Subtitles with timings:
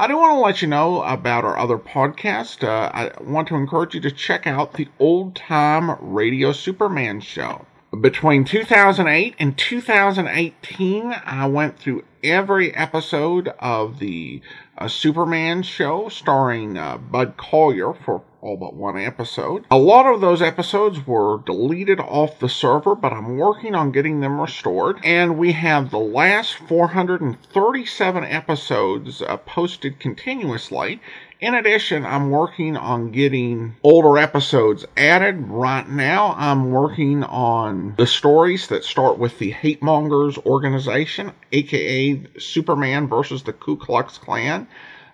[0.00, 2.64] I do want to let you know about our other podcast.
[2.64, 7.66] Uh, I want to encourage you to check out the Old Time Radio Superman Show.
[8.00, 14.40] Between 2008 and 2018, I went through every episode of the
[14.78, 19.64] uh, Superman show starring uh, Bud Collyer for all but one episode.
[19.70, 24.20] A lot of those episodes were deleted off the server, but I'm working on getting
[24.20, 24.98] them restored.
[25.04, 31.00] And we have the last 437 episodes uh, posted continuously.
[31.40, 35.48] In addition, I'm working on getting older episodes added.
[35.48, 42.22] Right now, I'm working on the stories that start with the Hate Mongers organization, aka
[42.38, 44.68] Superman versus the Ku Klux Klan.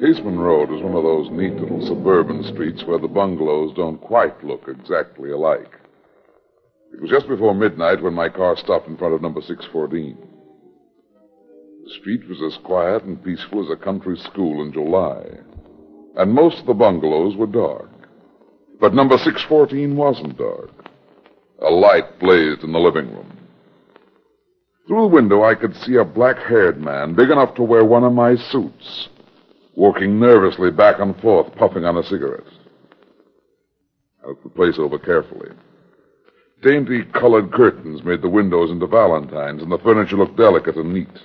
[0.01, 4.43] Caseman Road is one of those neat little suburban streets where the bungalows don't quite
[4.43, 5.79] look exactly alike.
[6.91, 10.17] It was just before midnight when my car stopped in front of number 614.
[11.85, 15.23] The street was as quiet and peaceful as a country school in July,
[16.17, 17.92] and most of the bungalows were dark.
[18.83, 20.69] But number 614 wasn't dark.
[21.65, 23.31] A light blazed in the living room.
[24.85, 28.03] Through the window, I could see a black haired man, big enough to wear one
[28.03, 29.07] of my suits,
[29.77, 32.43] walking nervously back and forth, puffing on a cigarette.
[34.21, 35.51] I looked the place over carefully.
[36.61, 41.19] Dainty colored curtains made the windows into valentines, and the furniture looked delicate and neat.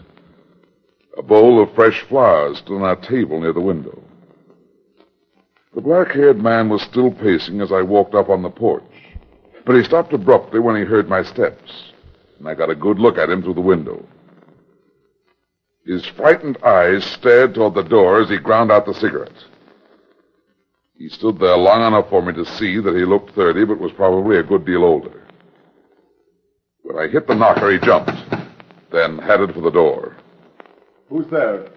[1.17, 4.01] A bowl of fresh flowers stood on a table near the window.
[5.75, 8.83] The black haired man was still pacing as I walked up on the porch,
[9.67, 11.93] but he stopped abruptly when he heard my steps,
[12.39, 14.05] and I got a good look at him through the window.
[15.85, 19.45] His frightened eyes stared toward the door as he ground out the cigarette.
[20.97, 23.93] He stood there long enough for me to see that he looked 30, but was
[23.93, 25.23] probably a good deal older.
[26.83, 28.11] When I hit the knocker, he jumped,
[28.91, 30.17] then headed for the door.
[31.09, 31.69] Who's there?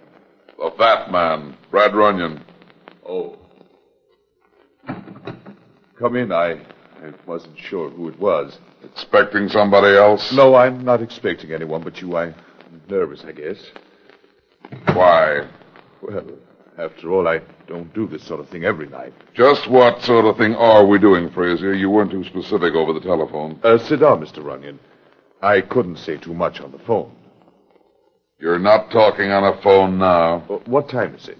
[0.57, 2.43] The fat man, Brad Runyon.
[3.07, 3.37] Oh.
[5.99, 6.31] Come in.
[6.31, 8.57] I, I wasn't sure who it was.
[8.83, 10.31] Expecting somebody else?
[10.33, 12.15] No, I'm not expecting anyone but you.
[12.17, 12.33] I'm
[12.89, 13.57] nervous, I guess.
[14.93, 15.47] Why?
[16.01, 16.25] Well,
[16.77, 19.13] after all, I don't do this sort of thing every night.
[19.33, 21.73] Just what sort of thing are we doing, Frazier?
[21.73, 23.59] You weren't too specific over the telephone.
[23.63, 24.43] Uh, sit down, Mr.
[24.43, 24.79] Runyon.
[25.41, 27.11] I couldn't say too much on the phone.
[28.39, 30.43] You're not talking on a phone now.
[30.49, 31.37] Uh, what time is it?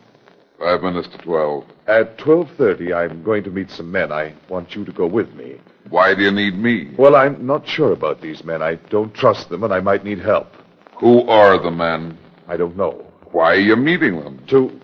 [0.62, 1.66] Five minutes to twelve.
[1.88, 4.12] At 12.30, I'm going to meet some men.
[4.12, 5.60] I want you to go with me.
[5.90, 6.94] Why do you need me?
[7.00, 8.62] Well, I'm not sure about these men.
[8.62, 10.56] I don't trust them, and I might need help.
[11.00, 12.16] Who are the men?
[12.48, 13.04] I don't know.
[13.31, 14.40] Why are you meeting them?
[14.50, 14.80] To,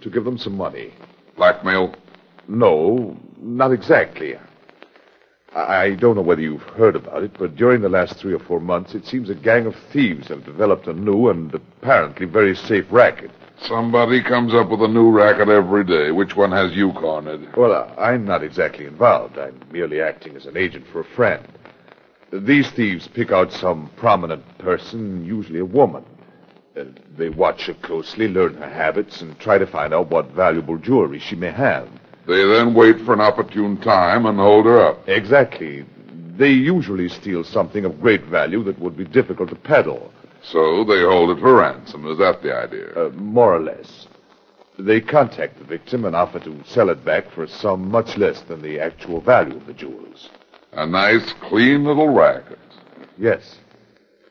[0.00, 0.94] to give them some money.
[1.36, 1.92] Blackmail?
[2.46, 4.36] No, not exactly.
[5.56, 8.60] I don't know whether you've heard about it, but during the last three or four
[8.60, 12.86] months, it seems a gang of thieves have developed a new and apparently very safe
[12.92, 13.32] racket.
[13.64, 16.10] Somebody comes up with a new racket every day.
[16.10, 17.54] Which one has you cornered?
[17.56, 19.38] Well, uh, I'm not exactly involved.
[19.38, 21.46] I'm merely acting as an agent for a friend.
[22.32, 26.04] These thieves pick out some prominent person, usually a woman.
[26.76, 26.84] Uh,
[27.18, 31.18] they watch her closely, learn her habits, and try to find out what valuable jewelry
[31.18, 31.88] she may have.
[32.26, 35.08] They then wait for an opportune time and hold her up.
[35.08, 35.84] Exactly.
[36.36, 40.12] They usually steal something of great value that would be difficult to peddle.
[40.42, 42.06] So they hold it for ransom.
[42.06, 42.92] Is that the idea?
[42.94, 44.06] Uh, more or less.
[44.78, 48.40] They contact the victim and offer to sell it back for a sum much less
[48.42, 50.30] than the actual value of the jewels.
[50.72, 52.58] A nice, clean little racket.
[53.18, 53.58] Yes,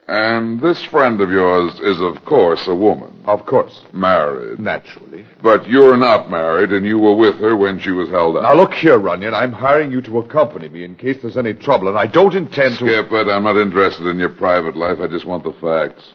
[0.10, 3.14] And this friend of yours is, of course, a woman.
[3.26, 3.82] of course.
[3.94, 4.58] Married.
[4.60, 5.24] Naturally.
[5.44, 8.42] But you're not married, and you were with her when she was held up.
[8.42, 9.36] Now look here, Runyon.
[9.36, 12.80] I'm hiring you to accompany me in case there's any trouble, and I don't intend
[12.80, 12.88] to.
[12.88, 13.28] Skip it.
[13.28, 14.98] I'm not interested in your private life.
[15.00, 16.12] I just want the facts.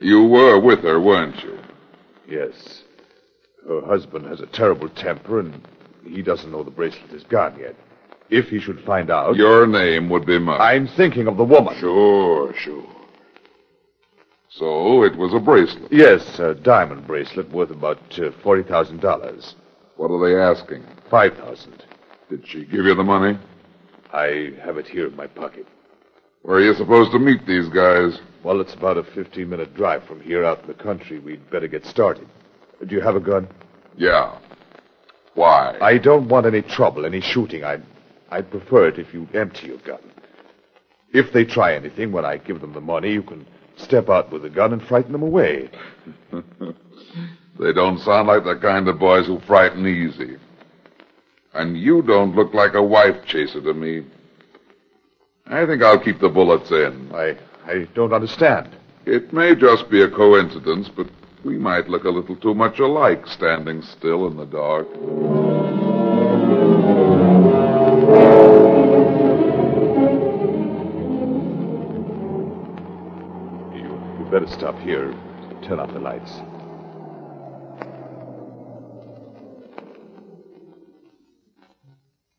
[0.00, 1.58] You were with her, weren't you?
[2.28, 2.82] Yes.
[3.66, 5.66] Her husband has a terrible temper, and
[6.06, 7.74] he doesn't know the bracelet is gone yet.
[8.32, 9.36] If he should find out.
[9.36, 10.58] Your name would be mine.
[10.60, 11.76] I'm thinking of the woman.
[11.78, 12.88] Sure, sure.
[14.48, 15.92] So it was a bracelet.
[15.92, 19.54] Yes, a diamond bracelet worth about uh, $40,000.
[19.96, 20.84] What are they asking?
[21.10, 21.84] 5000
[22.30, 23.38] Did she give you the money?
[24.12, 25.66] I have it here in my pocket.
[26.40, 28.18] Where are you supposed to meet these guys?
[28.42, 31.18] Well, it's about a 15 minute drive from here out in the country.
[31.18, 32.26] We'd better get started.
[32.86, 33.46] Do you have a gun?
[33.96, 34.38] Yeah.
[35.34, 35.78] Why?
[35.80, 37.62] I don't want any trouble, any shooting.
[37.62, 37.82] I'd,
[38.32, 40.00] I'd prefer it if you'd empty your gun.
[41.12, 43.46] If they try anything when I give them the money, you can
[43.76, 45.70] step out with the gun and frighten them away.
[47.58, 50.36] They don't sound like the kind of boys who frighten easy.
[51.54, 54.04] And you don't look like a wife chaser to me.
[55.46, 57.10] I think I'll keep the bullets in.
[57.14, 57.36] I,
[57.66, 58.70] I don't understand.
[59.04, 61.08] It may just be a coincidence, but
[61.44, 64.88] we might look a little too much alike standing still in the dark.
[74.32, 75.12] Better stop here.
[75.62, 76.40] Turn off the lights.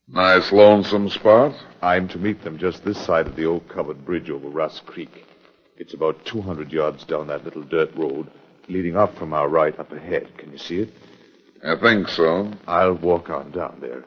[0.07, 1.53] Nice lonesome spot.
[1.83, 5.27] I'm to meet them just this side of the old covered bridge over Ross Creek.
[5.77, 8.27] It's about 200 yards down that little dirt road,
[8.67, 10.35] leading up from our right up ahead.
[10.39, 10.93] Can you see it?
[11.63, 12.51] I think so.
[12.65, 14.03] I'll walk on down there.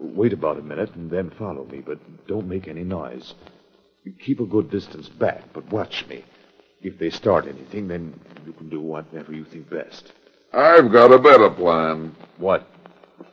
[0.00, 3.34] Wait about a minute and then follow me, but don't make any noise.
[4.24, 6.24] Keep a good distance back, but watch me.
[6.80, 10.12] If they start anything, then you can do whatever you think best.
[10.52, 12.14] I've got a better plan.
[12.38, 12.66] What?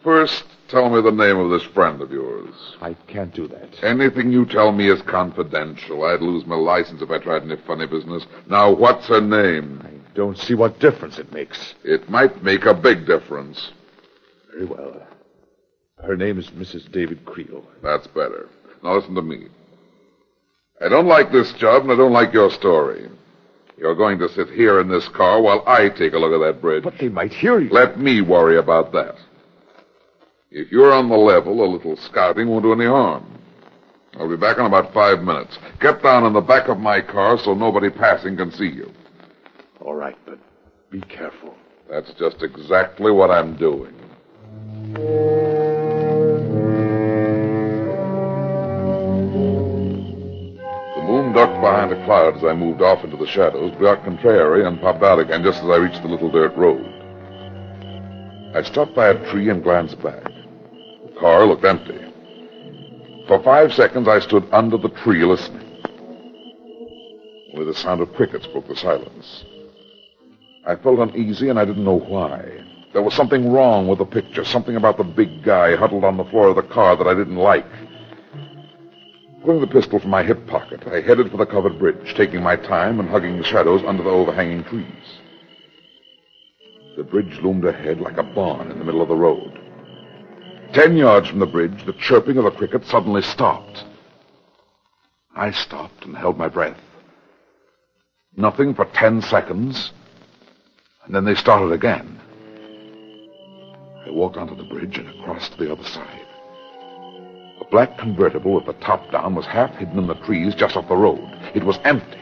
[0.03, 2.53] First, tell me the name of this friend of yours.
[2.81, 3.83] I can't do that.
[3.83, 6.03] Anything you tell me is confidential.
[6.05, 8.25] I'd lose my license if I tried any funny business.
[8.49, 9.81] Now, what's her name?
[9.83, 11.75] I don't see what difference it makes.
[11.83, 13.71] It might make a big difference.
[14.51, 15.01] Very well.
[16.03, 16.91] Her name is Mrs.
[16.91, 17.63] David Creel.
[17.81, 18.49] That's better.
[18.83, 19.47] Now, listen to me.
[20.81, 23.07] I don't like this job, and I don't like your story.
[23.77, 26.61] You're going to sit here in this car while I take a look at that
[26.61, 26.83] bridge.
[26.83, 27.69] But they might hear you.
[27.69, 29.15] Let me worry about that.
[30.49, 33.25] If you're on the level, a little scouting won't do any harm.
[34.17, 35.57] I'll be back in about five minutes.
[35.81, 38.89] Get down in the back of my car so nobody passing can see you.
[39.81, 40.39] All right, but
[40.89, 41.53] be careful.
[41.89, 43.94] That's just exactly what I'm doing.
[51.89, 55.43] Behind cloud as I moved off into the shadows, got contrary, and popped out again
[55.43, 56.85] just as I reached the little dirt road.
[58.55, 60.23] I stopped by a tree and glanced back.
[60.23, 61.99] The car looked empty.
[63.27, 65.61] For five seconds, I stood under the tree listening.
[67.53, 69.45] Only the sound of crickets broke the silence.
[70.65, 72.63] I felt uneasy, and I didn't know why.
[72.93, 76.23] There was something wrong with the picture, something about the big guy huddled on the
[76.25, 77.65] floor of the car that I didn't like.
[79.45, 82.55] Pulling the pistol from my hip pocket, I headed for the covered bridge, taking my
[82.55, 85.19] time and hugging the shadows under the overhanging trees.
[86.97, 89.53] The bridge loomed ahead like a barn in the middle of the road.
[90.73, 93.83] Ten yards from the bridge, the chirping of a cricket suddenly stopped.
[95.35, 96.81] I stopped and held my breath.
[98.35, 99.91] Nothing for ten seconds,
[101.05, 102.19] and then they started again.
[104.07, 106.24] I walked onto the bridge and across to the other side.
[107.65, 110.87] A black convertible with the top down was half hidden in the trees just off
[110.87, 111.19] the road.
[111.53, 112.19] It was empty.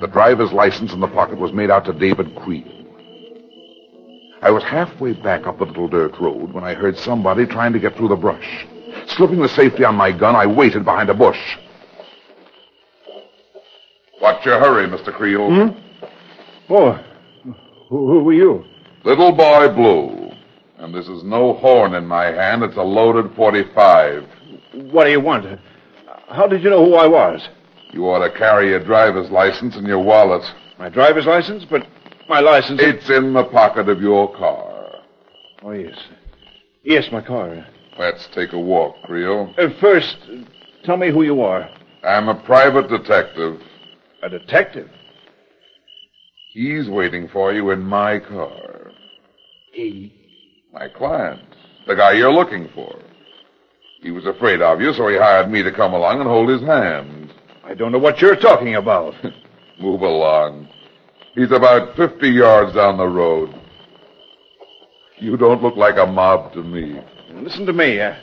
[0.00, 2.64] The driver's license in the pocket was made out to David Creel.
[4.42, 7.78] I was halfway back up the little dirt road when I heard somebody trying to
[7.78, 8.66] get through the brush.
[9.06, 11.38] Slipping the safety on my gun, I waited behind a bush.
[14.18, 15.12] What's your hurry, Mr.
[15.12, 15.48] Creel?
[15.48, 15.78] Hmm?
[16.70, 16.92] Oh,
[17.88, 18.64] Who, who are you?
[19.04, 20.21] Little Boy Blue.
[20.82, 24.28] And this is no horn in my hand, it's a loaded 45.
[24.90, 25.60] What do you want?
[26.28, 27.48] How did you know who I was?
[27.92, 30.42] You ought to carry your driver's license in your wallet.
[30.80, 31.64] My driver's license?
[31.64, 31.86] But
[32.28, 32.80] my license.
[32.82, 35.02] It's in the pocket of your car.
[35.62, 35.96] Oh, yes.
[36.82, 37.64] Yes, my car.
[37.96, 39.54] Let's take a walk, Creel.
[39.56, 40.16] Uh, first,
[40.82, 41.70] tell me who you are.
[42.02, 43.60] I'm a private detective.
[44.24, 44.90] A detective?
[46.54, 48.90] He's waiting for you in my car.
[49.72, 50.21] He?
[50.72, 51.42] My client.
[51.86, 52.98] The guy you're looking for.
[54.00, 56.62] He was afraid of you, so he hired me to come along and hold his
[56.62, 57.32] hand.
[57.62, 59.14] I don't know what you're talking about.
[59.80, 60.68] Move along.
[61.34, 63.54] He's about 50 yards down the road.
[65.18, 67.00] You don't look like a mob to me.
[67.32, 68.00] Listen to me.
[68.00, 68.14] Uh,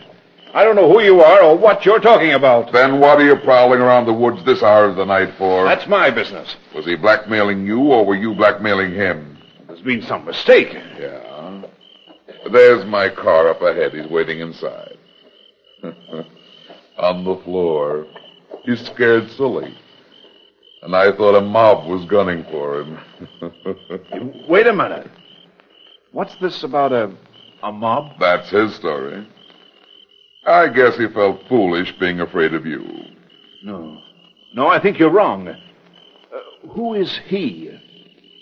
[0.53, 2.73] I don't know who you are or what you're talking about.
[2.73, 5.65] Then what are you prowling around the woods this hour of the night for?
[5.65, 6.55] That's my business.
[6.75, 9.37] Was he blackmailing you, or were you blackmailing him?
[9.67, 10.73] There's been some mistake.
[10.73, 11.28] Yeah.
[12.51, 13.93] There's my car up ahead.
[13.93, 14.97] He's waiting inside.
[16.97, 18.05] On the floor.
[18.63, 19.77] He's scared silly.
[20.81, 22.99] And I thought a mob was gunning for him.
[24.47, 25.09] Wait a minute.
[26.11, 27.13] What's this about a
[27.61, 28.13] a mob?
[28.19, 29.27] That's his story.
[30.45, 32.85] I guess he felt foolish being afraid of you.
[33.63, 33.99] No.
[34.53, 35.47] No, I think you're wrong.
[35.47, 35.57] Uh,
[36.69, 37.69] who is he?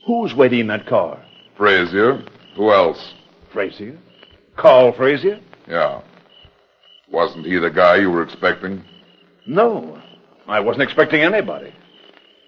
[0.06, 1.24] Who's waiting in that car?
[1.58, 2.24] Frazier.
[2.56, 3.13] Who else?
[3.57, 3.97] Frazier?
[4.55, 5.39] Carl Frazier?
[5.67, 6.01] Yeah.
[7.11, 8.83] Wasn't he the guy you were expecting?
[9.47, 9.99] No.
[10.47, 11.73] I wasn't expecting anybody.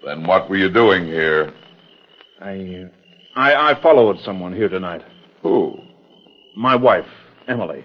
[0.04, 1.52] Then what were you doing here?
[2.40, 2.88] I, uh,
[3.34, 5.02] I, I followed someone here tonight.
[5.42, 5.78] Who?
[6.56, 7.08] My wife,
[7.48, 7.84] Emily.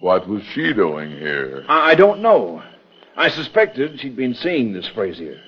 [0.00, 1.64] What was she doing here?
[1.66, 2.62] I, I don't know.
[3.16, 5.40] I suspected she'd been seeing this Frazier.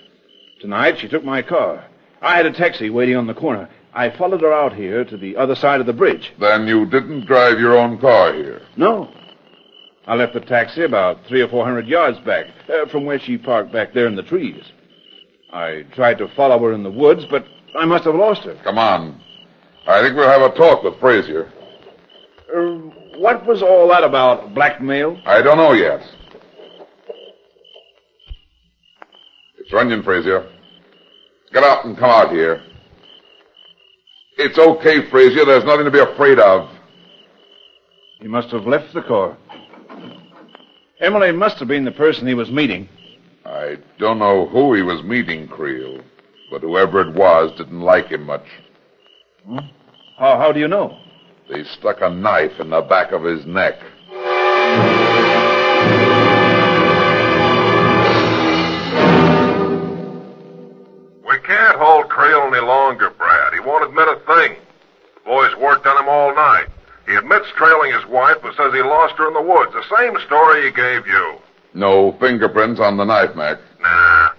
[0.63, 1.85] Tonight, she took my car.
[2.23, 3.69] I had a taxi waiting on the corner.
[3.95, 6.33] I followed her out here to the other side of the bridge.
[6.41, 8.61] Then you didn't drive your own car here?
[8.77, 9.09] No.
[10.07, 13.39] I left the taxi about three or four hundred yards back, uh, from where she
[13.39, 14.63] parked back there in the trees.
[15.53, 17.47] I tried to follow her in the woods, but
[17.79, 18.61] I must have lost her.
[18.65, 19.23] Come on.
[19.87, 21.53] I think we'll have a talk with Frazier.
[22.55, 24.55] Uh, what was all that about?
[24.55, 25.21] Blackmail?
[25.25, 26.01] I don't know yet.
[29.59, 30.51] It's Runyon, Frazier.
[31.53, 32.61] Get out and come out here.
[34.37, 35.45] It's okay, Frazier.
[35.45, 36.69] There's nothing to be afraid of.
[38.21, 39.37] He must have left the car.
[41.01, 42.89] Emily must have been the person he was meeting.
[43.45, 46.01] I don't know who he was meeting, Creel,
[46.51, 48.47] but whoever it was didn't like him much.
[49.47, 49.59] Hmm?
[50.17, 50.99] How, how do you know?
[51.51, 53.75] They stuck a knife in the back of his neck.
[61.29, 63.14] We can't hold Creel any longer, Brad.
[63.14, 63.14] He
[63.65, 64.57] won't admit a thing.
[65.15, 66.67] The boys worked on him all night.
[67.07, 69.73] He admits trailing his wife, but says he lost her in the woods.
[69.73, 71.39] The same story he gave you.
[71.75, 73.59] No fingerprints on the knife, Mac.
[73.81, 74.31] Nah.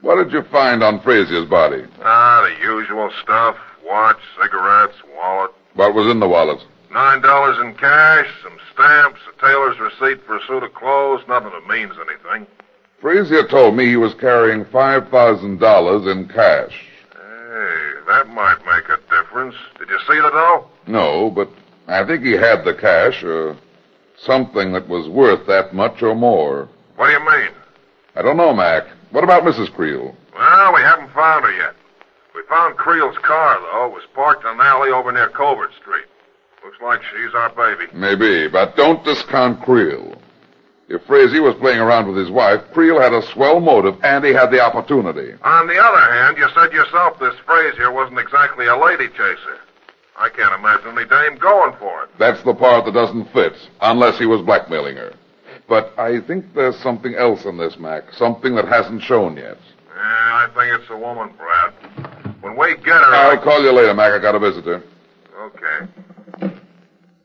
[0.00, 1.84] What did you find on Frazier's body?
[2.02, 3.56] Ah, the usual stuff.
[3.84, 5.50] Watch, cigarettes, wallet.
[5.74, 6.60] What was in the wallet?
[6.92, 11.50] Nine dollars in cash, some stamps, a tailor's receipt for a suit of clothes, nothing
[11.50, 12.46] that means anything.
[13.00, 16.87] Frazier told me he was carrying $5,000 in cash.
[17.58, 19.56] Hey, that might make a difference.
[19.80, 20.68] Did you see the dough?
[20.86, 21.48] No, but
[21.88, 23.56] I think he had the cash, or
[24.16, 26.68] something that was worth that much or more.
[26.94, 27.50] What do you mean?
[28.14, 28.84] I don't know, Mac.
[29.10, 29.72] What about Mrs.
[29.72, 30.14] Creel?
[30.36, 31.74] Well, we haven't found her yet.
[32.32, 33.86] We found Creel's car, though.
[33.86, 36.06] It was parked in an alley over near Covert Street.
[36.64, 37.90] Looks like she's our baby.
[37.92, 40.16] Maybe, but don't discount Creel.
[40.88, 44.32] If Frazier was playing around with his wife, Creel had a swell motive, and he
[44.32, 45.34] had the opportunity.
[45.42, 49.58] On the other hand, you said yourself this Frazier wasn't exactly a lady chaser.
[50.16, 52.10] I can't imagine any dame going for it.
[52.18, 53.52] That's the part that doesn't fit,
[53.82, 55.12] unless he was blackmailing her.
[55.68, 58.04] But I think there's something else in this, Mac.
[58.14, 59.58] Something that hasn't shown yet.
[59.94, 61.74] Yeah, I think it's a woman, Brad.
[62.40, 63.14] When we get her...
[63.14, 64.12] I'll call you later, Mac.
[64.12, 64.82] I got a visitor.
[65.38, 66.50] Okay.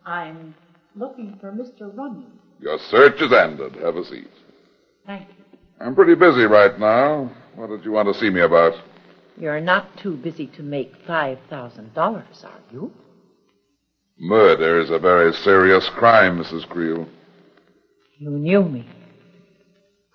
[0.06, 0.54] I'm
[0.98, 1.96] looking for Mr.
[1.96, 2.40] Runyon.
[2.64, 3.76] Your search is ended.
[3.84, 4.32] Have a seat.
[5.06, 5.60] Thank you.
[5.82, 7.30] I'm pretty busy right now.
[7.56, 8.72] What did you want to see me about?
[9.38, 12.94] You're not too busy to make $5,000, are you?
[14.18, 16.66] Murder is a very serious crime, Mrs.
[16.70, 17.06] Creel.
[18.18, 18.88] You knew me.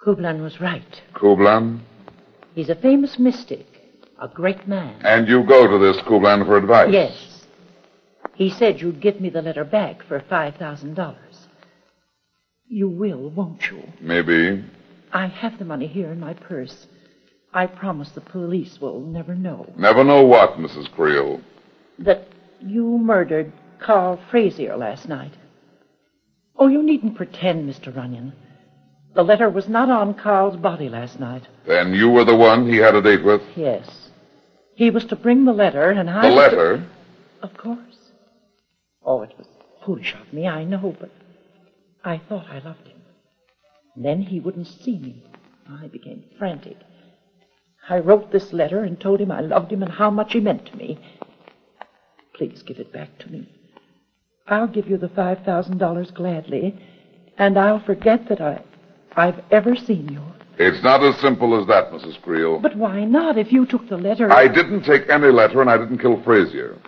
[0.02, 1.02] Kublan was right.
[1.14, 1.80] Kublan?
[2.54, 3.66] He's a famous mystic,
[4.22, 4.98] a great man.
[5.04, 6.94] And you go to this Kublan for advice?
[6.94, 7.44] Yes.
[8.36, 11.16] He said you'd give me the letter back for $5,000.
[12.68, 13.82] You will, won't you?
[14.00, 14.64] Maybe.
[15.12, 16.86] I have the money here in my purse.
[17.54, 19.72] I promise the police will never know.
[19.76, 20.90] Never know what, Mrs.
[20.92, 21.40] Creel.
[21.98, 22.28] that
[22.60, 25.32] you murdered Carl Frazier last night.
[26.56, 27.94] Oh, you needn't pretend, Mr.
[27.94, 28.32] Runyon.
[29.14, 31.44] The letter was not on Carl's body last night.
[31.66, 33.40] Then you were the one he had a date with?
[33.56, 34.10] Yes.
[34.74, 36.22] He was to bring the letter, and I.
[36.28, 36.86] The was to- letter?
[37.42, 37.96] Of course.
[39.04, 39.46] Oh, it was
[39.86, 41.10] foolish of me, I know, but
[42.08, 43.02] I thought I loved him.
[43.94, 45.22] Then he wouldn't see me.
[45.68, 46.78] I became frantic.
[47.86, 50.64] I wrote this letter and told him I loved him and how much he meant
[50.66, 50.98] to me.
[52.34, 53.46] Please give it back to me.
[54.46, 56.82] I'll give you the $5,000 gladly,
[57.36, 58.62] and I'll forget that I,
[59.14, 60.22] I've ever seen you.
[60.58, 62.22] It's not as simple as that, Mrs.
[62.22, 62.58] Creel.
[62.58, 63.36] But why not?
[63.36, 64.32] If you took the letter.
[64.32, 66.78] I didn't take any letter and I didn't kill Frazier.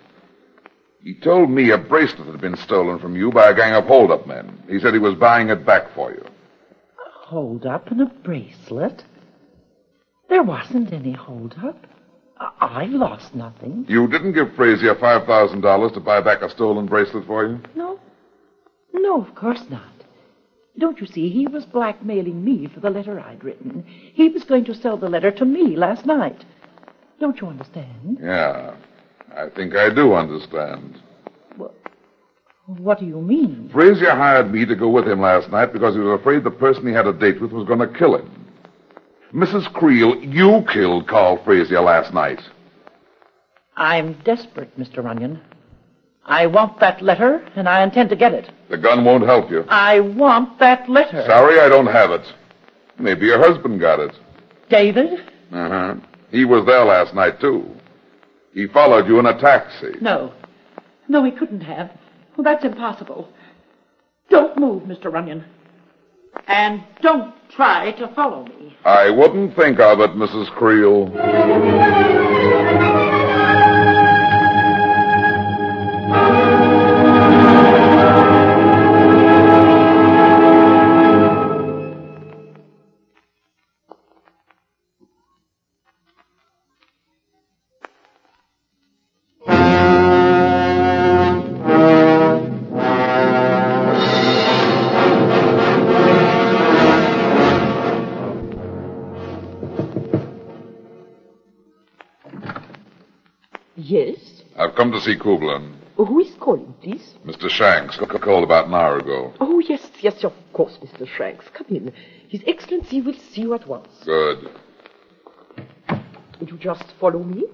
[1.03, 4.27] He told me a bracelet had been stolen from you by a gang of hold-up
[4.27, 4.63] men.
[4.69, 6.23] He said he was buying it back for you.
[6.25, 9.05] A Hold up and a bracelet?
[10.29, 11.87] There wasn't any hold up.
[12.39, 13.87] I- I've lost nothing.
[13.89, 17.61] You didn't give Frazier $5,000 to buy back a stolen bracelet for you?
[17.75, 17.99] No.
[18.93, 19.83] No, of course not.
[20.79, 23.85] Don't you see, he was blackmailing me for the letter I'd written.
[23.87, 26.45] He was going to sell the letter to me last night.
[27.19, 28.19] Don't you understand?
[28.23, 28.75] Yeah,
[29.37, 31.01] I think I do understand.
[31.57, 31.75] What
[32.67, 33.71] what do you mean?
[33.73, 36.87] Frazier hired me to go with him last night because he was afraid the person
[36.87, 38.47] he had a date with was going to kill him.
[39.35, 39.73] Mrs.
[39.73, 42.41] Creel, you killed Carl Frazier last night.
[43.77, 45.03] I'm desperate, Mr.
[45.03, 45.41] Runyon.
[46.25, 48.51] I want that letter, and I intend to get it.
[48.69, 49.65] The gun won't help you.
[49.69, 51.25] I want that letter.
[51.27, 52.27] Sorry, I don't have it.
[52.99, 54.13] Maybe your husband got it.
[54.69, 55.21] David?
[55.51, 55.95] Uh-huh.
[56.31, 57.69] He was there last night, too.
[58.53, 59.95] He followed you in a taxi.
[60.01, 60.33] No.
[61.09, 61.91] No, he couldn't have.
[62.37, 63.29] Well, that's impossible.
[64.29, 65.13] Don't move, Mr.
[65.13, 65.45] Runyon.
[66.47, 68.77] And don't try to follow me.
[68.85, 70.51] I wouldn't think of it, Mrs.
[70.53, 71.07] Creel.
[105.01, 105.77] See Kublan.
[105.97, 107.15] Who is calling, please?
[107.25, 107.49] Mr.
[107.49, 109.33] Shanks called about an hour ago.
[109.41, 111.09] Oh, yes, yes, of course, Mr.
[111.09, 111.47] Shanks.
[111.55, 111.93] Come in.
[112.29, 113.89] His Excellency will see you at once.
[114.05, 114.51] Good.
[116.39, 117.45] Would you just follow me?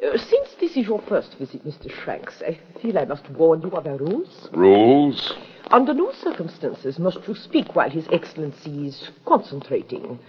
[0.00, 1.90] Uh, since this is your first visit, Mr.
[2.04, 4.48] Shanks, I feel I must warn you of our rules.
[4.52, 5.34] Rules?
[5.72, 10.20] Under no circumstances must you speak while His Excellency is concentrating.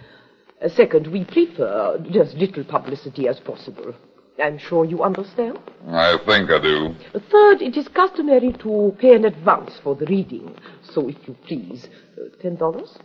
[0.60, 3.94] Uh, second, we prefer as little publicity as possible.
[4.40, 5.58] I'm sure you understand.
[5.88, 6.94] I think I do.
[7.30, 10.54] Third, it is customary to pay in advance for the reading.
[10.82, 12.96] So, if you please, uh, ten dollars.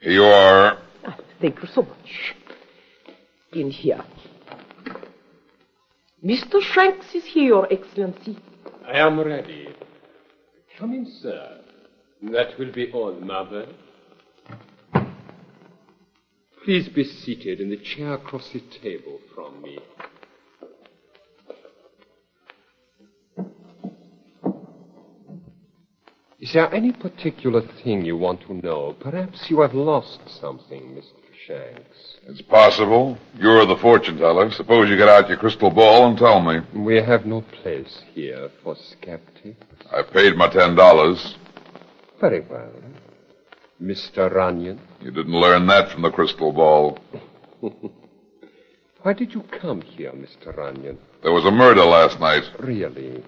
[0.00, 0.78] Here you are.
[1.04, 2.34] Ah, thank you so much.
[3.52, 4.04] In here.
[6.24, 6.60] Mr.
[6.60, 8.36] Shanks is here, Your Excellency.
[8.86, 9.68] I am ready.
[10.78, 11.60] Come in, sir.
[12.22, 13.66] That will be all, Mother.
[16.64, 19.78] Please be seated in the chair across the table from me.
[26.46, 28.94] Is there any particular thing you want to know?
[29.00, 31.20] Perhaps you have lost something, Mr.
[31.44, 32.18] Shanks.
[32.28, 33.18] It's possible.
[33.36, 34.52] You're the fortune teller.
[34.52, 36.60] Suppose you get out your crystal ball and tell me.
[36.72, 39.58] We have no place here for skeptics.
[39.92, 41.34] I paid my ten dollars.
[42.20, 42.70] Very well.
[43.82, 44.32] Mr.
[44.32, 46.96] Runyon, You didn't learn that from the crystal ball.
[49.02, 50.56] why did you come here, Mr.
[50.56, 50.96] Runyon?
[51.24, 52.44] There was a murder last night.
[52.60, 53.24] Really?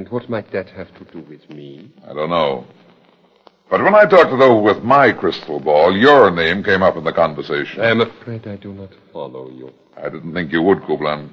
[0.00, 1.92] And what might that have to do with me?
[2.08, 2.64] I don't know.
[3.68, 7.04] But when I talked it over with my crystal ball, your name came up in
[7.04, 7.82] the conversation.
[7.82, 9.70] And I am afraid I do not follow you.
[9.98, 11.28] I didn't think you would, Kublan.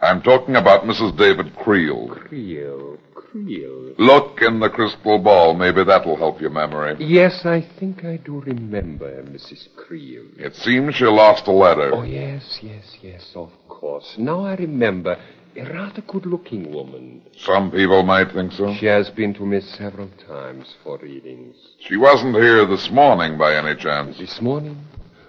[0.00, 1.18] I'm talking about Mrs.
[1.18, 2.08] David Creel.
[2.08, 3.92] Creel, Creel.
[3.98, 5.52] Look in the crystal ball.
[5.52, 6.96] Maybe that'll help your memory.
[6.98, 9.68] Yes, I think I do remember Mrs.
[9.76, 10.24] Creel.
[10.38, 11.90] It seems she lost a letter.
[11.94, 14.14] Oh, yes, yes, yes, of course.
[14.16, 15.18] Now I remember.
[15.54, 17.20] A rather good looking woman.
[17.36, 18.74] Some people might think so.
[18.74, 21.56] She has been to me several times for readings.
[21.78, 24.18] She wasn't here this morning by any chance.
[24.18, 24.78] This morning?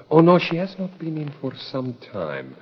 [0.10, 2.56] Oh, no, she has not been in for some time.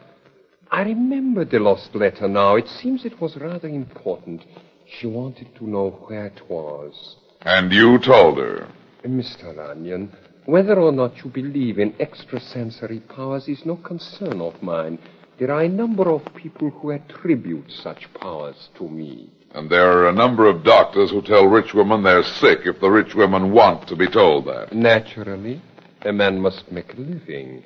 [0.72, 2.56] I remember the lost letter now.
[2.56, 4.44] It seems it was rather important.
[4.88, 7.18] She wanted to know where it was.
[7.42, 8.68] And you told her.
[9.06, 9.56] Mr.
[9.56, 10.12] Runyon,
[10.46, 14.98] whether or not you believe in extrasensory powers is no concern of mine.
[15.40, 19.32] There are a number of people who attribute such powers to me.
[19.54, 22.90] And there are a number of doctors who tell rich women they're sick if the
[22.90, 24.72] rich women want to be told that.
[24.74, 25.62] Naturally,
[26.04, 27.64] a man must make a living.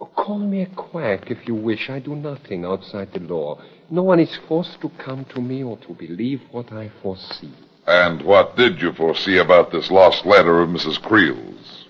[0.00, 1.88] Oh, call me a quack if you wish.
[1.88, 3.62] I do nothing outside the law.
[3.88, 7.52] No one is forced to come to me or to believe what I foresee.
[7.86, 11.00] And what did you foresee about this lost letter of Mrs.
[11.00, 11.86] Creel's?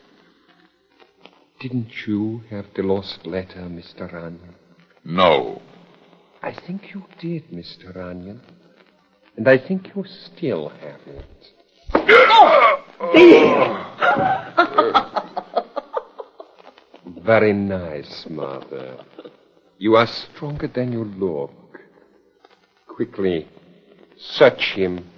[1.58, 4.12] Didn't you have the lost letter, Mr.
[4.12, 4.54] Runyon?
[5.06, 5.62] No.
[6.42, 7.94] I think you did, Mr.
[7.94, 8.40] Runyon.
[9.36, 11.52] And I think you still have it.
[17.24, 18.96] Very nice, Mother.
[19.78, 21.52] You are stronger than you look.
[22.88, 23.46] Quickly,
[24.18, 25.08] search him.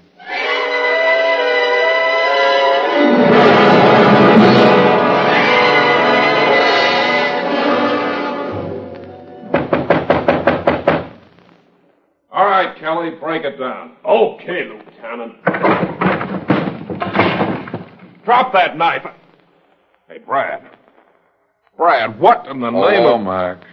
[12.39, 13.97] All right, Kelly, break it down.
[14.05, 15.45] Okay, Lieutenant.
[18.25, 19.03] Drop that knife.
[20.09, 20.71] Hey, Brad.
[21.77, 23.23] Brad, what in the oh, name Hello, of...
[23.23, 23.67] Mac.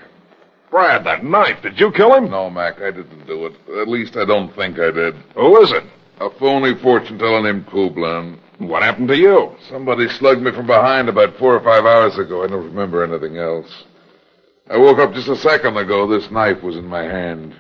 [0.72, 2.32] Brad, that knife, did you kill him?
[2.32, 3.54] No, Mac, I didn't do it.
[3.80, 5.14] At least I don't think I did.
[5.36, 5.84] Who is it?
[6.20, 8.40] A phony fortune teller named Kublan.
[8.58, 9.56] What happened to you?
[9.70, 12.44] Somebody slugged me from behind about four or five hours ago.
[12.44, 13.84] I don't remember anything else.
[14.72, 16.08] I woke up just a second ago.
[16.08, 17.54] This knife was in my hand.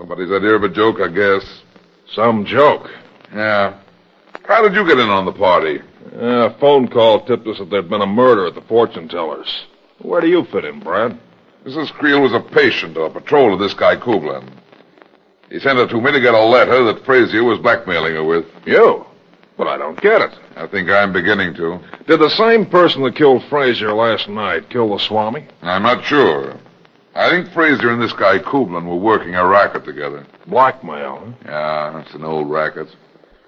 [0.00, 1.44] Somebody's idea of a joke, I guess.
[2.14, 2.88] Some joke.
[3.34, 3.78] Yeah.
[4.44, 5.82] How did you get in on the party?
[6.14, 9.66] a phone call tipped us that there'd been a murder at the fortune teller's.
[9.98, 11.20] Where do you fit in, Brad?
[11.66, 11.92] Mrs.
[11.92, 14.50] Creel was a patient a patrol of this guy Kublan.
[15.50, 18.46] He sent her to me to get a letter that Frazier was blackmailing her with.
[18.64, 19.04] You?
[19.58, 20.30] But I don't get it.
[20.56, 21.78] I think I'm beginning to.
[22.06, 25.46] Did the same person that killed Frazier last night kill the Swami?
[25.60, 26.58] I'm not sure.
[27.20, 30.26] I think Frazier and this guy Kublan were working a racket together.
[30.46, 31.32] Blackmail, huh?
[31.44, 32.88] Yeah, that's an old racket.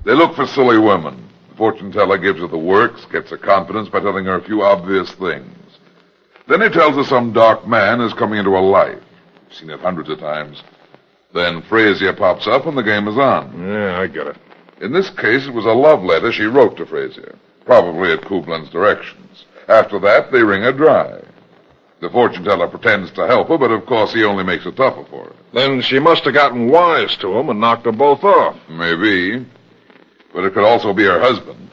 [0.04, 1.26] They look for silly women.
[1.48, 4.60] The fortune teller gives her the works, gets her confidence by telling her a few
[4.60, 5.56] obvious things.
[6.48, 9.02] Then he tells her some dark man is coming into her life.
[9.46, 10.62] I've seen it hundreds of times.
[11.32, 13.58] Then Frazier pops up and the game is on.
[13.58, 14.36] Yeah, I get it.
[14.82, 18.68] In this case, it was a love letter she wrote to Frazier, probably at Kublan's
[18.68, 19.46] directions.
[19.66, 21.22] After that, they ring her dry.
[22.02, 25.04] The fortune teller pretends to help her, but of course he only makes it tougher
[25.08, 25.32] for her.
[25.52, 28.56] Then she must have gotten wise to him and knocked them both off.
[28.68, 29.46] Maybe.
[30.34, 31.70] But it could also be her husband.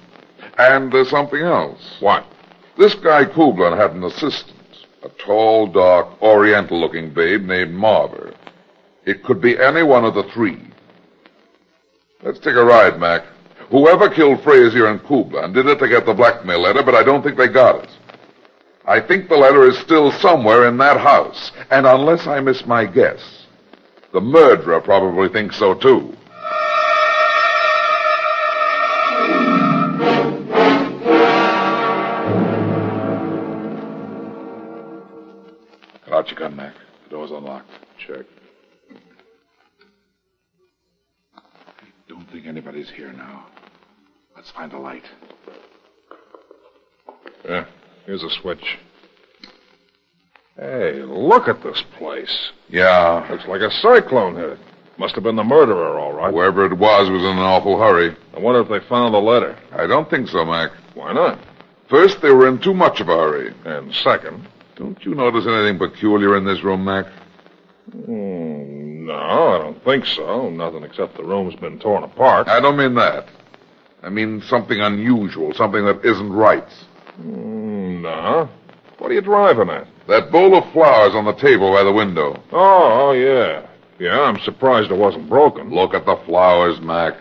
[0.60, 1.82] And there's something else.
[2.00, 2.28] What?
[2.78, 8.36] This guy Kublan had an assistant, a tall, dark, oriental-looking babe named Marver.
[9.06, 10.62] It could be any one of the three.
[12.22, 13.26] Let's take a ride, Mac.
[13.72, 17.24] Whoever killed Frazier and Kublan did it to get the blackmail letter, but I don't
[17.24, 17.90] think they got it.
[18.90, 22.88] I think the letter is still somewhere in that house, and unless I miss my
[22.88, 23.46] guess,
[24.12, 26.12] the murderer probably thinks so too.
[36.04, 36.74] Get out your gun, Mac.
[37.04, 37.70] The door's unlocked.
[38.00, 38.26] Check.
[41.38, 41.42] I
[42.08, 43.46] Don't think anybody's here now.
[44.36, 45.06] Let's find a light.
[47.48, 47.66] Yeah,
[48.10, 48.80] here's a switch.
[50.58, 52.50] Hey, look at this place.
[52.68, 53.26] Yeah.
[53.30, 54.60] Looks like a cyclone hit it.
[54.98, 56.34] Must have been the murderer, all right.
[56.34, 58.16] Whoever it was was in an awful hurry.
[58.36, 59.56] I wonder if they found the letter.
[59.72, 60.72] I don't think so, Mac.
[60.96, 61.40] Why not?
[61.88, 63.54] First, they were in too much of a hurry.
[63.64, 67.06] And second, Don't you notice anything peculiar in this room, Mac?
[67.92, 70.50] mm, no, I don't think so.
[70.50, 72.48] Nothing except the room's been torn apart.
[72.48, 73.28] I don't mean that.
[74.04, 76.68] I mean something unusual, something that isn't right.
[77.22, 77.49] Mm,
[78.16, 78.50] no.
[78.98, 79.88] What are you driving at?
[80.08, 82.42] That bowl of flowers on the table by the window.
[82.52, 83.68] Oh, oh, yeah.
[84.00, 85.74] Yeah, I'm surprised it wasn't broken.
[85.74, 87.14] Look at the flowers, Mac.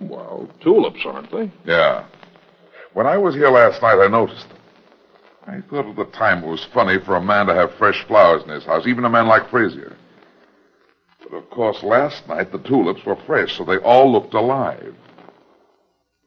[0.00, 1.50] Well, tulips, aren't they?
[1.64, 2.06] Yeah.
[2.92, 4.58] When I was here last night, I noticed them.
[5.46, 8.42] I thought at the time it was funny for a man to have fresh flowers
[8.42, 9.96] in his house, even a man like Frazier.
[11.22, 14.94] But of course, last night the tulips were fresh, so they all looked alive.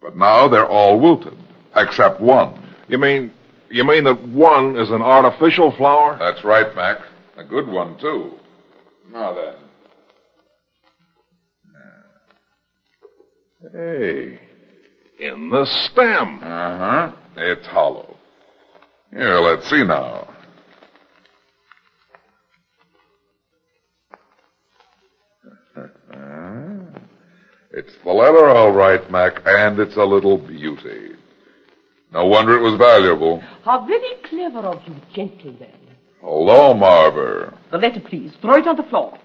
[0.02, 1.38] But now they're all wilted,
[1.76, 2.76] except one.
[2.88, 3.32] You mean,
[3.72, 6.18] you mean that one is an artificial flower?
[6.20, 6.98] That's right, Mac.
[7.38, 8.34] A good one, too.
[9.12, 9.56] Now then.
[13.74, 14.40] Hey,
[15.20, 16.40] in the stem.
[16.42, 17.12] Uh huh.
[17.38, 18.18] It's hollow.
[19.12, 20.28] Here, let's see now.
[27.74, 31.11] It's the letter, all right, Mac, and it's a little beauty.
[32.12, 33.42] No wonder it was valuable.
[33.64, 35.72] How very clever of you, gentlemen.
[36.20, 37.58] Hello, Marver.
[37.72, 38.32] The letter, please.
[38.42, 39.18] Throw it on the floor.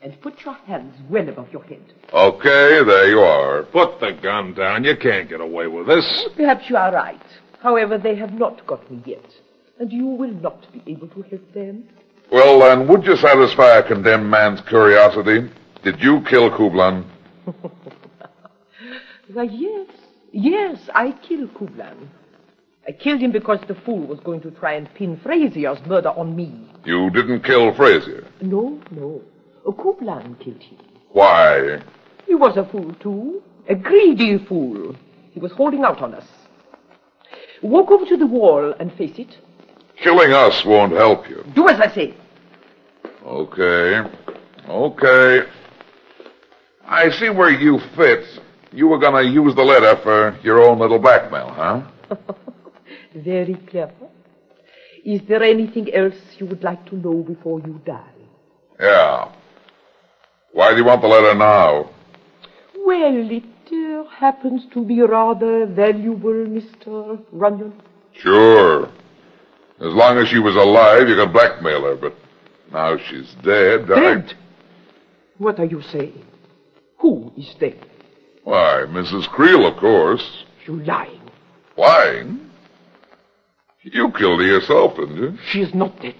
[0.00, 1.82] And put your hands well above your head.
[2.12, 3.62] Okay, there you are.
[3.64, 4.84] Put the gun down.
[4.84, 6.28] You can't get away with this.
[6.36, 7.20] Perhaps you are right.
[7.62, 9.24] However, they have not got me yet.
[9.80, 11.84] And you will not be able to help them.
[12.30, 15.50] Well, then, would you satisfy a condemned man's curiosity?
[15.82, 17.04] Did you kill Kublan?
[19.32, 19.88] Why, yes.
[20.36, 22.08] Yes, I killed Kublan.
[22.86, 26.36] I killed him because the fool was going to try and pin Frazier's murder on
[26.36, 26.54] me.
[26.84, 28.26] You didn't kill Frazier.
[28.42, 29.22] No, no.
[29.64, 30.78] Kublan killed him.
[31.12, 31.80] Why?
[32.26, 33.42] He was a fool, too.
[33.70, 34.94] A greedy fool.
[35.32, 36.26] He was holding out on us.
[37.62, 39.38] Walk over to the wall and face it.
[39.96, 41.42] Killing us won't help you.
[41.54, 42.14] Do as I say.
[43.24, 44.02] Okay.
[44.68, 45.48] Okay.
[46.84, 48.24] I see where you fit.
[48.72, 51.82] You were going to use the letter for your own little blackmail, huh?
[53.14, 54.08] Very clever.
[55.04, 58.12] Is there anything else you would like to know before you die?
[58.80, 59.32] Yeah.
[60.52, 61.90] Why do you want the letter now?
[62.84, 67.22] Well, it uh, happens to be rather valuable, Mr.
[67.32, 67.80] Runyon.
[68.12, 68.86] Sure.
[69.78, 72.14] As long as she was alive, you could blackmail her, but
[72.72, 73.86] now she's dead.
[73.86, 74.30] Dead?
[74.30, 74.34] I...
[75.38, 76.24] What are you saying?
[76.98, 77.86] Who is dead?
[78.46, 79.28] Why, Mrs.
[79.30, 80.44] Creel, of course.
[80.66, 81.20] You lying.
[81.76, 82.48] Lying?
[83.82, 85.36] You killed her yourself, didn't you?
[85.50, 86.14] She is not dead.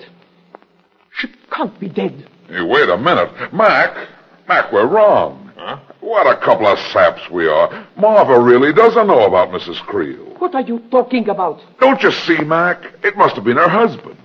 [1.19, 2.27] She can't be dead.
[2.49, 3.31] Hey, wait a minute.
[3.55, 4.09] Mac,
[4.49, 5.53] Mac, we're wrong.
[5.57, 5.79] Huh?
[6.01, 7.87] What a couple of saps we are.
[7.97, 9.81] Marva really doesn't know about Mrs.
[9.83, 10.25] Creel.
[10.41, 11.61] What are you talking about?
[11.79, 12.83] Don't you see, Mac?
[13.05, 14.17] It must have been her husband.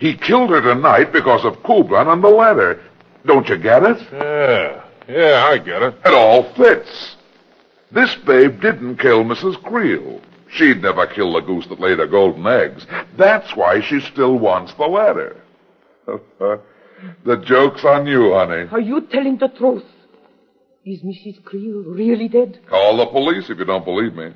[0.00, 2.82] He killed her tonight because of Kublan and the letter.
[3.24, 3.98] Don't you get it?
[4.12, 4.82] Yeah,
[5.12, 5.94] yeah, I get it.
[6.04, 7.16] It all fits.
[7.90, 9.62] This babe didn't kill Mrs.
[9.62, 10.20] Creel.
[10.50, 12.86] She'd never kill the goose that laid her golden eggs.
[13.16, 15.36] That's why she still wants the letter.
[16.06, 18.68] the joke's on you, honey.
[18.70, 19.84] Are you telling the truth?
[20.84, 21.44] Is Mrs.
[21.44, 22.60] Creel really dead?
[22.68, 24.32] Call the police if you don't believe me.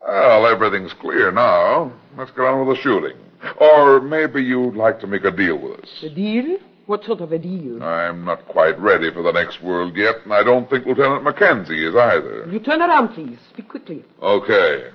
[0.00, 1.92] Well, everything's clear now.
[2.16, 3.16] Let's get on with the shooting.
[3.60, 6.02] Or maybe you'd like to make a deal with us.
[6.02, 6.58] A deal?
[6.88, 7.82] What sort of a deal?
[7.82, 11.86] I'm not quite ready for the next world yet, and I don't think Lieutenant Mackenzie
[11.86, 12.48] is either.
[12.50, 13.38] You turn around, please.
[13.52, 14.06] Speak quickly.
[14.22, 14.88] Okay.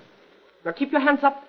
[0.65, 1.43] Now keep your hands up.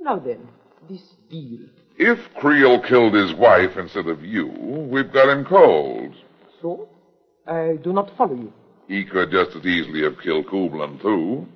[0.00, 0.46] Now then,
[0.88, 1.62] this deal.
[1.98, 4.46] If Creel killed his wife instead of you,
[4.88, 6.14] we've got him cold.
[6.60, 6.88] So?
[7.44, 8.52] I do not follow you.
[8.86, 11.48] He could just as easily have killed Kublan, too.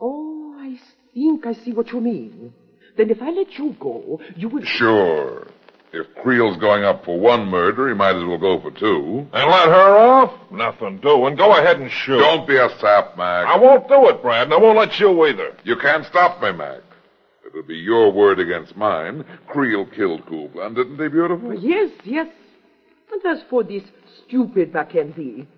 [0.00, 0.78] Oh, I
[1.12, 2.54] think I see what you mean.
[2.96, 4.62] Then if I let you go, you will...
[4.62, 5.48] Sure.
[5.92, 9.26] If Creel's going up for one murder, he might as well go for two.
[9.32, 10.32] And let her off?
[10.50, 11.34] Nothing doing.
[11.36, 12.18] Go ahead and shoot.
[12.18, 13.46] Don't be a sap, Mac.
[13.46, 15.56] I won't do it, Brad, and I won't let you either.
[15.64, 16.80] You can't stop me, Mac.
[17.46, 19.24] It'll be your word against mine.
[19.46, 21.58] Creel killed Kublan, didn't he, beautiful?
[21.58, 22.28] Yes, yes.
[23.10, 23.82] And as for this
[24.26, 25.48] stupid Mackenzie,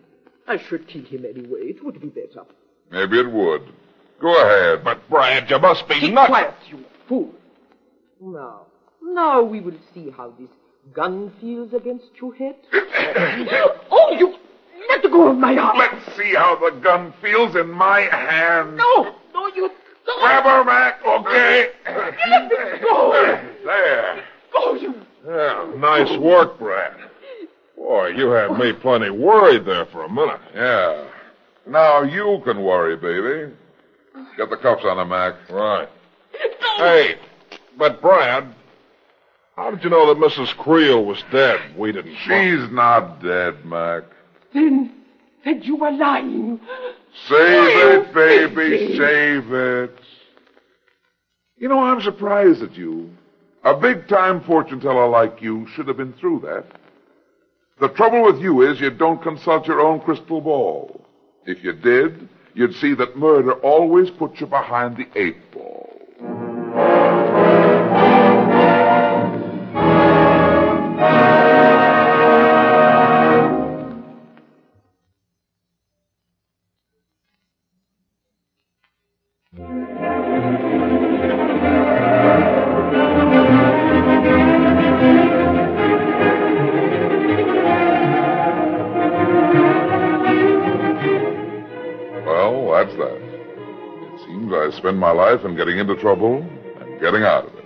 [0.47, 1.62] I should kill him anyway.
[1.71, 2.45] It would be better.
[2.93, 3.62] Maybe it would.
[4.21, 4.85] Go ahead.
[4.85, 6.29] But, Brad, you must be Keep nuts.
[6.29, 7.31] quiet, you fool.
[8.21, 8.66] Now,
[9.14, 10.49] now we will see how this
[10.94, 12.57] gun feels against your head.
[13.90, 14.37] oh, you
[14.88, 15.79] let go of my arm.
[15.79, 18.77] Let's see how the gun feels in my hand.
[18.77, 19.70] No, no, you
[20.07, 20.20] don't.
[20.20, 21.68] Grab her, Mac, okay?
[21.87, 23.12] Let me go.
[23.64, 24.25] There.
[24.53, 24.94] Go, you.
[25.27, 26.94] Yeah, nice work, Brad.
[27.77, 30.40] Boy, you had me plenty worried there for a minute.
[30.55, 31.07] Yeah.
[31.66, 33.55] Now you can worry, baby.
[34.37, 35.35] Get the cuffs on her, Mac.
[35.51, 35.88] Right.
[36.77, 37.16] Hey,
[37.79, 38.55] but Brad,
[39.61, 40.57] how did you know that Mrs.
[40.57, 41.61] Creel was dead?
[41.77, 42.16] We didn't.
[42.16, 44.05] She's not dead, Mac.
[44.55, 44.90] Then,
[45.44, 46.59] then you were lying.
[47.29, 49.99] Save it, baby, save it.
[51.59, 53.11] You know, I'm surprised at you.
[53.62, 56.64] A big time fortune teller like you should have been through that.
[57.81, 61.05] The trouble with you is you don't consult your own crystal ball.
[61.44, 65.80] If you did, you'd see that murder always puts you behind the eight ball.
[95.45, 96.43] In getting into trouble
[96.81, 97.64] and getting out of it.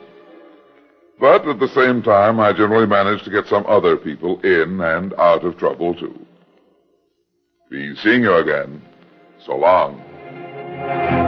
[1.18, 5.14] But at the same time, I generally manage to get some other people in and
[5.14, 6.26] out of trouble, too.
[7.70, 8.82] Be seeing you again.
[9.46, 11.23] So long.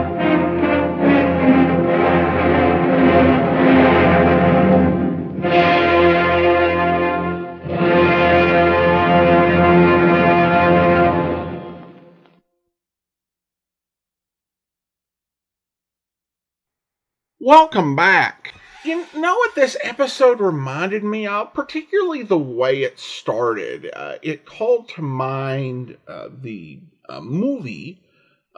[17.47, 18.55] Welcome back.
[18.83, 21.53] You know what this episode reminded me of?
[21.53, 23.89] Particularly the way it started.
[23.93, 28.01] Uh, it called to mind uh, the uh, movie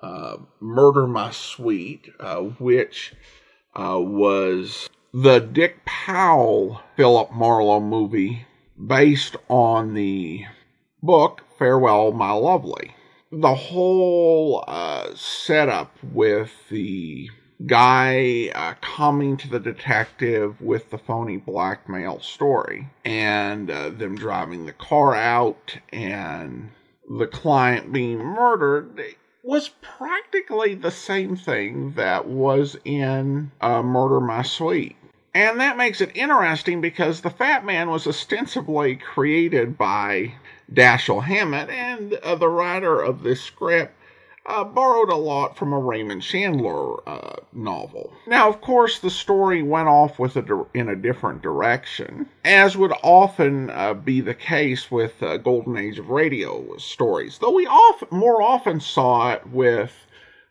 [0.01, 3.13] uh, Murder My Sweet, uh, which
[3.75, 8.47] uh, was the Dick Powell Philip Marlowe movie
[8.87, 10.45] based on the
[11.03, 12.95] book Farewell, My Lovely.
[13.31, 14.65] The whole
[15.13, 17.29] setup with the
[17.65, 24.65] guy uh, coming to the detective with the phony blackmail story and uh, them driving
[24.65, 26.69] the car out and
[27.09, 29.01] the client being murdered
[29.43, 34.95] was practically the same thing that was in uh, Murder My Sweet.
[35.33, 40.33] And that makes it interesting because the Fat Man was ostensibly created by
[40.71, 43.95] Dashiell Hammett, and uh, the writer of this script
[44.45, 48.11] uh, borrowed a lot from a Raymond Chandler uh, novel.
[48.25, 52.75] Now, of course, the story went off with a di- in a different direction, as
[52.77, 57.37] would often uh, be the case with uh, Golden Age of Radio stories.
[57.37, 59.91] Though we oft- more often saw it with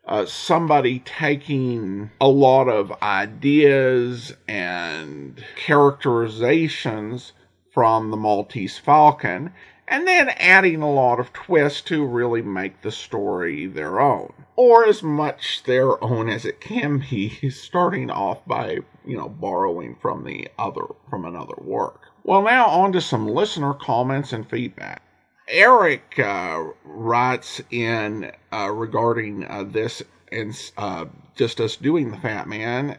[0.07, 7.33] uh, somebody taking a lot of ideas and characterizations
[7.73, 9.53] from the Maltese Falcon
[9.91, 14.33] and then adding a lot of twists to really make the story their own.
[14.57, 19.97] Or as much their own as it can be, starting off by, you know, borrowing
[20.01, 22.03] from the other, from another work.
[22.23, 25.03] Well, now on to some listener comments and feedback.
[25.49, 32.47] Eric uh, writes in uh, regarding uh, this and uh, just us doing the Fat
[32.47, 32.99] Man.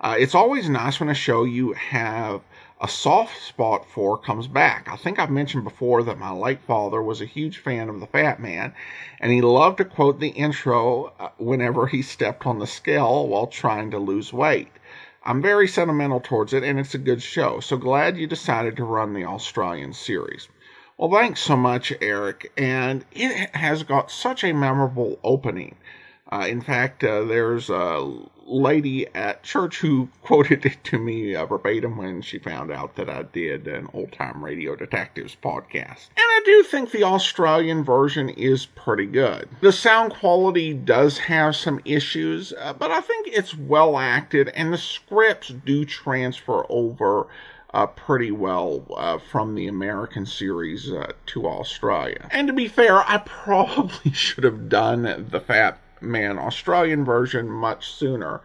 [0.00, 2.40] Uh, it's always nice when a show you have
[2.78, 4.86] a soft spot for comes back.
[4.90, 8.06] I think I've mentioned before that my late father was a huge fan of the
[8.06, 8.74] Fat Man,
[9.18, 13.46] and he loved to quote the intro uh, whenever he stepped on the scale while
[13.46, 14.68] trying to lose weight.
[15.24, 18.84] I'm very sentimental towards it, and it's a good show, so glad you decided to
[18.84, 20.48] run the Australian series.
[20.98, 25.76] Well, thanks so much, Eric, and it has got such a memorable opening.
[26.32, 28.12] Uh, in fact, uh, there's a
[28.46, 33.08] lady at church who quoted it to me uh, verbatim when she found out that
[33.08, 36.08] I did an old time radio detectives podcast.
[36.16, 39.48] And I do think the Australian version is pretty good.
[39.60, 44.72] The sound quality does have some issues, uh, but I think it's well acted and
[44.72, 47.26] the scripts do transfer over.
[47.74, 52.26] Uh, pretty well uh, from the American series uh, to Australia.
[52.30, 57.92] And to be fair, I probably should have done the Fat Man Australian version much
[57.92, 58.40] sooner.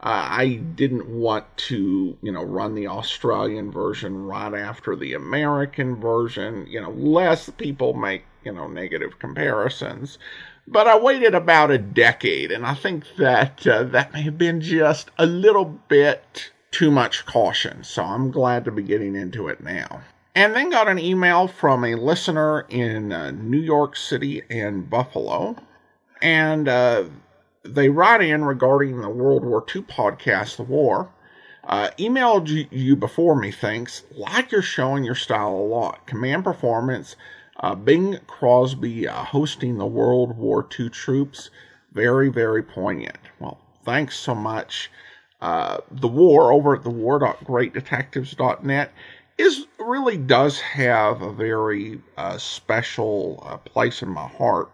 [0.00, 5.96] Uh, I didn't want to, you know, run the Australian version right after the American
[5.96, 10.18] version, you know, lest people make, you know, negative comparisons.
[10.66, 14.60] But I waited about a decade, and I think that uh, that may have been
[14.60, 17.84] just a little bit too much caution.
[17.84, 20.02] So I'm glad to be getting into it now.
[20.34, 25.56] And then got an email from a listener in uh, New York City and Buffalo
[26.24, 27.04] and uh,
[27.62, 31.10] they write in regarding the World War II podcast, The War.
[31.62, 34.04] Uh, emailed you, before me, thanks.
[34.16, 36.06] Like your show and your style a lot.
[36.06, 37.16] Command performance,
[37.60, 41.50] uh, Bing Crosby uh, hosting the World War II troops,
[41.92, 43.18] very, very poignant.
[43.38, 44.90] Well, thanks so much.
[45.42, 48.92] Uh, the War over at the war.greatdetectives.net
[49.36, 54.70] is really does have a very uh, special uh, place in my heart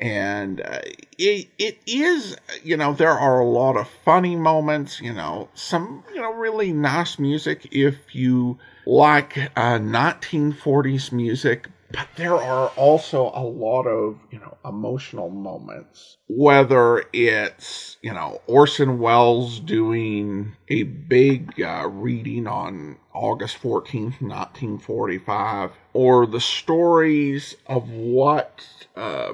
[0.00, 0.80] and uh,
[1.18, 6.02] it it is you know there are a lot of funny moments you know some
[6.14, 13.32] you know really nice music if you like uh, 1940s music but there are also
[13.34, 16.18] a lot of you know emotional moments.
[16.28, 25.72] Whether it's you know orson welles doing a big uh, reading on august 14th 1945
[25.92, 28.64] or the stories of what
[28.96, 29.32] uh,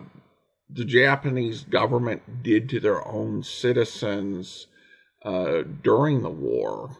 [0.76, 4.66] the Japanese government did to their own citizens
[5.22, 6.98] uh, during the war.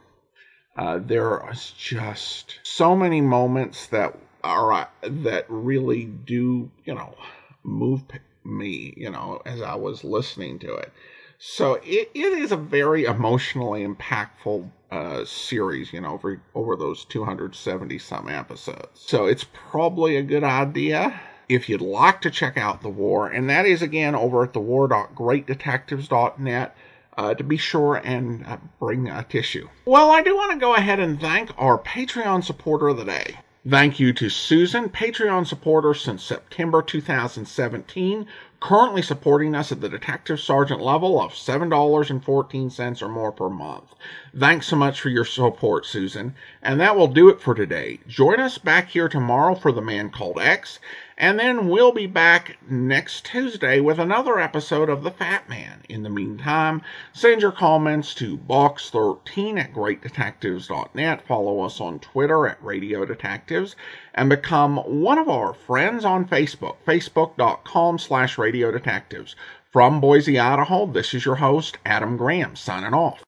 [0.77, 7.15] Uh, there are just so many moments that are uh, that really do you know
[7.63, 8.03] move
[8.45, 10.93] me you know as I was listening to it.
[11.39, 17.05] So it, it is a very emotionally impactful uh, series, you know, over over those
[17.05, 19.01] 270 some episodes.
[19.01, 23.49] So it's probably a good idea if you'd like to check out The War, and
[23.51, 26.77] that is again over at thewar.greatdetectives.net.
[27.19, 29.67] Uh, to be sure and uh, bring a tissue.
[29.87, 33.39] Well, I do want to go ahead and thank our Patreon supporter of the day.
[33.67, 38.27] Thank you to Susan, Patreon supporter since September 2017,
[38.67, 43.95] currently supporting us at the detective sergeant level of $7.14 or more per month.
[44.37, 46.35] Thanks so much for your support, Susan.
[46.63, 48.01] And that will do it for today.
[48.09, 50.81] Join us back here tomorrow for The Man Called X,
[51.17, 55.83] and then we'll be back next Tuesday with another episode of The Fat Man.
[55.89, 61.27] In the meantime, send your comments to box13 at greatdetectives.net.
[61.27, 63.77] Follow us on Twitter at Radio Detectives
[64.17, 69.37] and become one of our friends on Facebook, facebook.com slash Radio Detectives.
[69.71, 73.25] From Boise, Idaho, this is your host, Adam Graham, signing off.